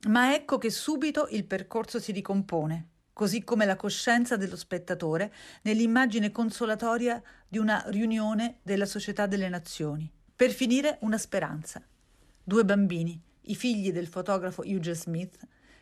Ma 0.08 0.34
ecco 0.34 0.58
che 0.58 0.70
subito 0.70 1.28
il 1.30 1.46
percorso 1.46 1.98
si 1.98 2.12
ricompone, 2.12 2.90
così 3.14 3.44
come 3.44 3.66
la 3.66 3.78
coscienza 3.78 4.36
dello 4.36 4.58
spettatore 4.58 5.34
nell'immagine 5.62 6.30
consolatoria 6.30 7.22
di 7.48 7.58
una 7.58 7.84
riunione 7.88 8.60
della 8.64 8.86
Società 8.86 9.28
delle 9.28 9.48
Nazioni. 9.48 10.12
Per 10.36 10.52
finire 10.52 10.98
una 11.02 11.18
speranza. 11.18 11.82
Due 12.44 12.66
bambini, 12.66 13.22
i 13.44 13.56
figli 13.56 13.94
del 13.94 14.08
fotografo 14.08 14.64
Eugene 14.64 14.96
Smith, 14.96 15.38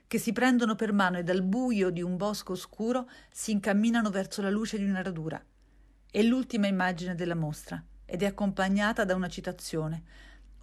che 0.05 0.19
si 0.19 0.33
prendono 0.33 0.75
per 0.75 0.93
mano 0.93 1.17
e 1.17 1.23
dal 1.23 1.41
buio 1.41 1.89
di 1.89 2.03
un 2.03 2.17
bosco 2.17 2.51
oscuro 2.51 3.09
si 3.31 3.51
incamminano 3.51 4.11
verso 4.11 4.41
la 4.41 4.49
luce 4.49 4.77
di 4.77 4.83
una 4.83 5.01
radura. 5.01 5.43
È 6.11 6.21
l'ultima 6.21 6.67
immagine 6.67 7.15
della 7.15 7.33
mostra 7.33 7.83
ed 8.05 8.21
è 8.21 8.25
accompagnata 8.25 9.03
da 9.03 9.15
una 9.15 9.29
citazione 9.29 10.03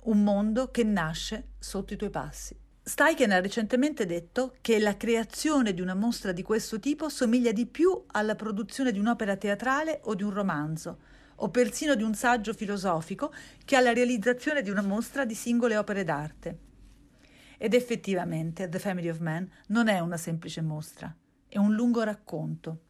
un 0.03 0.23
mondo 0.23 0.71
che 0.71 0.85
nasce 0.85 1.49
sotto 1.59 1.95
i 1.95 1.97
tuoi 1.97 2.11
passi. 2.11 2.57
Steichen 2.89 3.33
ha 3.33 3.41
recentemente 3.41 4.07
detto 4.07 4.55
che 4.63 4.79
la 4.79 4.97
creazione 4.97 5.75
di 5.75 5.83
una 5.83 5.95
mostra 5.95 6.33
di 6.33 6.43
questo 6.43 6.81
tipo 6.81 7.11
somiglia 7.11 7.53
di 7.53 7.67
più 7.67 8.05
alla 8.13 8.35
produzione 8.35 8.93
di 8.93 8.99
un'opera 8.99 9.37
teatrale 9.37 10.01
o 10.05 10.15
di 10.15 10.23
un 10.23 10.31
romanzo, 10.31 10.99
o 11.37 11.51
persino 11.51 11.95
di 11.95 12.03
un 12.03 12.15
saggio 12.15 12.55
filosofico, 12.55 13.31
che 13.67 13.77
alla 13.77 13.93
realizzazione 13.93 14.63
di 14.63 14.71
una 14.71 14.81
mostra 14.81 15.27
di 15.27 15.35
singole 15.35 15.77
opere 15.77 16.03
d'arte. 16.03 16.59
Ed 17.59 17.75
effettivamente 17.75 18.71
The 18.71 18.79
Family 18.79 19.11
of 19.11 19.19
Man 19.19 19.47
non 19.67 19.89
è 19.89 19.99
una 19.99 20.17
semplice 20.17 20.63
mostra, 20.63 21.15
è 21.47 21.59
un 21.59 21.75
lungo 21.75 22.03
racconto, 22.03 22.81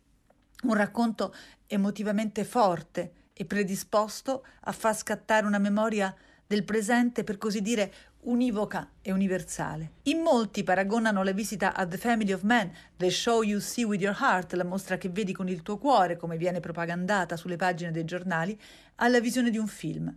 un 0.63 0.75
racconto 0.75 1.35
emotivamente 1.67 2.45
forte 2.45 3.13
e 3.33 3.45
predisposto 3.45 4.47
a 4.61 4.71
far 4.71 4.97
scattare 4.97 5.45
una 5.45 5.59
memoria 5.59 6.15
del 6.47 6.65
presente, 6.65 7.25
per 7.25 7.37
così 7.37 7.61
dire, 7.61 7.93
univoca 8.29 8.91
e 9.01 9.11
universale. 9.11 9.93
In 10.05 10.21
molti 10.21 10.63
paragonano 10.63 11.23
la 11.23 11.33
visita 11.33 11.75
a 11.75 11.87
The 11.87 11.97
Family 11.97 12.33
of 12.33 12.43
Man, 12.43 12.71
The 12.97 13.11
Show 13.11 13.43
You 13.43 13.59
See 13.59 13.85
With 13.85 14.01
Your 14.01 14.17
Heart, 14.19 14.53
la 14.53 14.65
mostra 14.65 14.99
che 14.99 15.09
vedi 15.09 15.33
con 15.33 15.49
il 15.49 15.63
tuo 15.63 15.79
cuore, 15.79 16.17
come 16.17 16.37
viene 16.37 16.61
propagandata 16.61 17.37
sulle 17.37 17.57
pagine 17.57 17.91
dei 17.91 18.05
giornali, 18.05 18.59
alla 18.97 19.21
visione 19.21 19.51
di 19.51 19.59
un 19.59 19.67
film. 19.67 20.15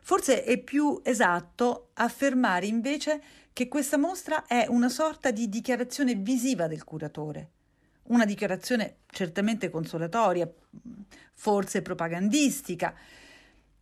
Forse 0.00 0.44
è 0.44 0.58
più 0.58 1.00
esatto 1.04 1.90
affermare 1.94 2.66
invece 2.66 3.20
che 3.52 3.68
questa 3.68 3.98
mostra 3.98 4.46
è 4.46 4.66
una 4.68 4.88
sorta 4.88 5.30
di 5.30 5.48
dichiarazione 5.48 6.14
visiva 6.14 6.66
del 6.66 6.84
curatore, 6.84 7.50
una 8.04 8.24
dichiarazione 8.24 8.96
certamente 9.10 9.70
consolatoria, 9.70 10.50
forse 11.34 11.82
propagandistica, 11.82 12.94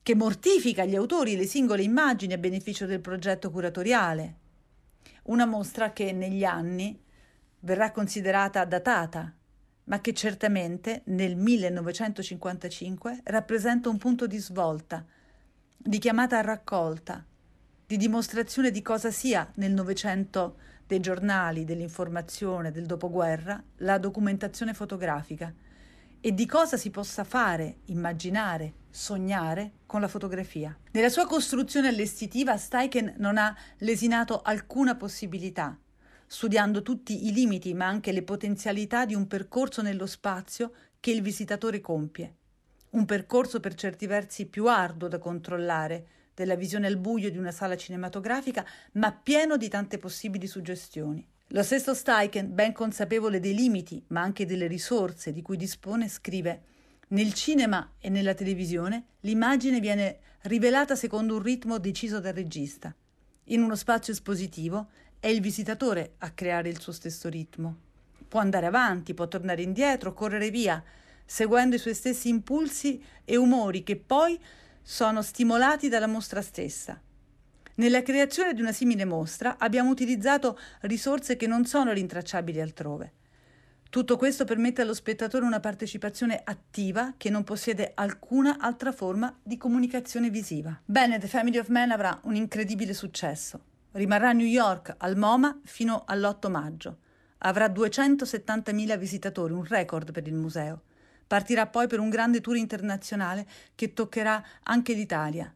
che 0.03 0.15
mortifica 0.15 0.85
gli 0.85 0.97
autori 0.97 1.35
e 1.35 1.37
le 1.37 1.47
singole 1.47 1.83
immagini 1.83 2.33
a 2.33 2.39
beneficio 2.39 2.87
del 2.87 3.01
progetto 3.01 3.51
curatoriale. 3.51 4.37
Una 5.25 5.47
mostra 5.47 5.93
che 5.93 6.13
negli 6.13 6.45
anni 6.45 6.99
verrà 7.61 7.91
considerata 7.91 8.65
datata, 8.65 9.35
ma 9.85 10.01
che 10.01 10.15
certamente 10.15 11.03
nel 11.07 11.37
1955 11.37 13.21
rappresenta 13.25 13.89
un 13.89 13.99
punto 13.99 14.27
di 14.27 14.39
svolta, 14.39 15.05
di 15.77 15.99
chiamata 15.99 16.39
a 16.39 16.43
raccolta, 16.43 17.25
di 17.87 17.97
dimostrazione 17.97 18.71
di 18.71 18.83
cosa 18.83 19.11
sia 19.11 19.51
nel 19.57 19.73
Novecento 19.73 20.57
dei 20.87 21.01
giornali, 21.01 21.65
dell'informazione, 21.65 22.71
del 22.71 22.87
dopoguerra, 22.87 23.63
la 23.79 23.99
documentazione 23.99 24.75
fotografica 24.75 25.53
e 26.21 26.35
di 26.35 26.47
cosa 26.47 26.77
si 26.77 26.91
possa 26.91 27.25
fare, 27.25 27.79
immaginare, 27.87 28.75
sognare 28.91 29.73
con 29.87 30.01
la 30.01 30.09
fotografia. 30.09 30.77
Nella 30.93 31.09
sua 31.09 31.27
costruzione 31.27 31.89
allestitiva 31.89 32.57
Steichen 32.57 33.15
non 33.19 33.39
ha 33.39 33.57
lesinato 33.79 34.43
alcuna 34.43 34.97
possibilità, 34.97 35.79
studiando 36.27 36.83
tutti 36.83 37.27
i 37.27 37.33
limiti 37.33 37.75
ma 37.75 37.87
anche 37.87 38.13
le 38.13 38.23
potenzialità 38.23 39.05
di 39.05 39.15
un 39.15 39.27
percorso 39.27 39.83
nello 39.83 40.07
spazio 40.07 40.73
che 41.01 41.11
il 41.11 41.23
visitatore 41.23 41.81
compie. 41.81 42.35
Un 42.91 43.05
percorso 43.05 43.61
per 43.61 43.75
certi 43.75 44.07
versi 44.07 44.47
più 44.47 44.67
arduo 44.67 45.09
da 45.09 45.19
controllare, 45.19 46.07
della 46.35 46.55
visione 46.55 46.87
al 46.87 46.97
buio 46.97 47.31
di 47.31 47.39
una 47.39 47.51
sala 47.53 47.77
cinematografica, 47.77 48.65
ma 48.93 49.13
pieno 49.13 49.57
di 49.57 49.69
tante 49.69 49.99
possibili 49.99 50.47
suggestioni. 50.47 51.27
Lo 51.49 51.63
stesso 51.63 51.95
Steichen, 51.95 52.55
ben 52.55 52.73
consapevole 52.73 53.41
dei 53.41 53.55
limiti, 53.55 54.03
ma 54.09 54.21
anche 54.23 54.47
delle 54.47 54.69
risorse 54.69 55.33
di 55.33 55.43
cui 55.43 55.57
dispone, 55.57 56.09
scrive 56.09 56.63
nel 57.11 57.35
cinema 57.35 57.93
e 57.99 58.09
nella 58.09 58.35
televisione 58.35 59.05
l'immagine 59.21 59.81
viene 59.81 60.19
rivelata 60.43 60.95
secondo 60.95 61.37
un 61.37 61.43
ritmo 61.43 61.79
deciso 61.79 62.21
dal 62.21 62.35
regista. 62.35 62.95
In 63.45 63.63
uno 63.63 63.75
spazio 63.75 64.13
espositivo 64.13 64.91
è 65.19 65.27
il 65.27 65.41
visitatore 65.41 66.15
a 66.19 66.31
creare 66.31 66.69
il 66.69 66.81
suo 66.81 66.93
stesso 66.93 67.29
ritmo. 67.29 67.77
Può 68.29 68.39
andare 68.39 68.67
avanti, 68.67 69.15
può 69.15 69.27
tornare 69.27 69.63
indietro, 69.63 70.13
correre 70.13 70.51
via, 70.51 70.83
seguendo 71.25 71.75
i 71.75 71.81
suoi 71.81 71.95
stessi 71.95 72.29
impulsi 72.29 73.03
e 73.25 73.37
umori 73.37 73.83
che 73.83 73.97
poi 73.97 74.39
sono 74.81 75.21
stimolati 75.21 75.89
dalla 75.89 76.07
mostra 76.07 76.43
stessa. 76.43 77.01
Nella 77.75 78.03
creazione 78.03 78.55
di 78.55 78.61
una 78.61 78.73
simile 78.73 79.05
mostra 79.05 79.57
abbiamo 79.59 79.91
utilizzato 79.91 80.59
risorse 80.83 81.37
che 81.37 81.49
non 81.49 81.65
sono 81.65 81.93
rintracciabili 81.93 82.61
altrove. 82.61 83.13
Tutto 83.91 84.17
questo 84.17 84.45
permette 84.45 84.83
allo 84.83 84.95
spettatore 84.95 85.45
una 85.45 85.59
partecipazione 85.59 86.41
attiva 86.45 87.15
che 87.17 87.29
non 87.29 87.43
possiede 87.43 87.91
alcuna 87.97 88.59
altra 88.61 88.93
forma 88.93 89.37
di 89.43 89.57
comunicazione 89.57 90.31
visiva. 90.31 90.81
Bene, 90.85 91.19
The 91.19 91.27
Family 91.27 91.59
of 91.59 91.67
Man 91.69 91.91
avrà 91.91 92.17
un 92.23 92.37
incredibile 92.37 92.95
successo. 92.95 93.61
Rimarrà 93.91 94.29
a 94.29 94.33
New 94.33 94.47
York 94.47 94.95
al 94.97 95.17
MoMA 95.17 95.61
fino 95.65 96.05
all'8 96.07 96.49
maggio. 96.49 96.99
Avrà 97.39 97.67
270.000 97.67 98.97
visitatori, 98.97 99.53
un 99.53 99.65
record 99.65 100.13
per 100.13 100.29
il 100.29 100.35
museo. 100.35 100.83
Partirà 101.27 101.67
poi 101.67 101.89
per 101.89 101.99
un 101.99 102.11
grande 102.11 102.41
tour 102.41 102.57
internazionale 102.57 103.45
che 103.75 103.93
toccherà 103.93 104.41
anche 104.63 104.93
l'Italia, 104.93 105.53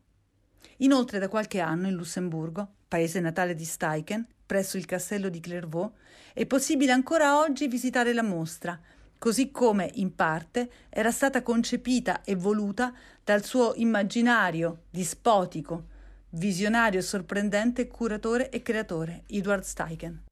Inoltre 0.78 1.18
da 1.18 1.28
qualche 1.28 1.60
anno 1.60 1.86
in 1.86 1.94
Lussemburgo, 1.94 2.68
paese 2.88 3.20
natale 3.20 3.54
di 3.54 3.64
Steichen, 3.64 4.26
presso 4.46 4.76
il 4.76 4.86
castello 4.86 5.28
di 5.28 5.40
Clairvaux, 5.40 5.92
è 6.32 6.46
possibile 6.46 6.92
ancora 6.92 7.38
oggi 7.38 7.68
visitare 7.68 8.12
la 8.12 8.22
mostra, 8.22 8.78
così 9.18 9.50
come 9.50 9.90
in 9.94 10.14
parte 10.14 10.70
era 10.90 11.10
stata 11.10 11.42
concepita 11.42 12.22
e 12.22 12.34
voluta 12.34 12.92
dal 13.22 13.44
suo 13.44 13.72
immaginario 13.76 14.82
dispotico, 14.90 15.84
visionario 16.30 17.00
sorprendente 17.00 17.86
curatore 17.86 18.50
e 18.50 18.62
creatore 18.62 19.22
Edward 19.28 19.62
Steichen. 19.62 20.24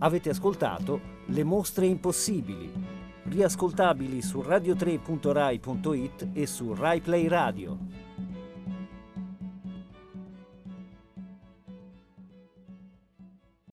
Avete 0.00 0.28
ascoltato 0.28 1.14
Le 1.28 1.42
mostre 1.42 1.86
impossibili, 1.86 2.85
riascoltabili 3.28 4.22
su 4.22 4.40
radio3.rai.it 4.40 6.28
e 6.32 6.46
su 6.46 6.74
RaiPlay 6.74 7.28
Radio. 7.28 8.05